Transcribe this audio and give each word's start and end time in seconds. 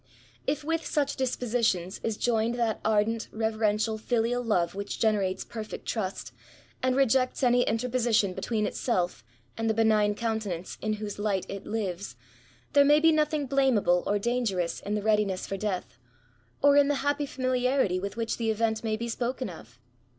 If 0.47 0.63
with 0.63 0.83
such 0.83 1.15
dispositions 1.15 1.99
is 2.01 2.17
joined 2.17 2.55
that 2.55 2.79
ardent, 2.83 3.27
reverential 3.31 3.99
filial 3.99 4.43
love 4.43 4.73
which 4.73 4.99
gene 4.99 5.15
rates 5.15 5.45
perfect 5.45 5.85
trust, 5.87 6.33
and 6.81 6.95
rejects 6.95 7.43
any 7.43 7.61
interposition 7.61 8.33
between 8.33 8.65
itself 8.65 9.23
and 9.55 9.69
the 9.69 9.75
benign 9.75 10.15
countenance 10.15 10.79
in 10.81 10.93
whose 10.93 11.19
light 11.19 11.45
it 11.49 11.67
lives, 11.67 12.15
there 12.73 12.83
may 12.83 12.99
be 12.99 13.11
nothing 13.11 13.45
blame 13.45 13.77
able 13.77 14.01
or 14.07 14.17
dangerous 14.17 14.79
in 14.79 14.95
the 14.95 15.03
readiness 15.03 15.45
for 15.45 15.55
death, 15.55 15.99
or 16.63 16.75
in 16.75 16.87
the 16.87 16.95
happy 17.05 17.27
familiarity 17.27 17.99
with 17.99 18.17
which 18.17 18.37
the 18.37 18.49
event 18.49 18.83
may 18.83 18.97
DEATH 18.97 18.97
TO 18.97 19.03
THB 19.03 19.03
INVALID. 19.03 19.03
117 19.03 19.05
be 19.05 19.07
spoken 19.07 19.49
of. 19.49 19.79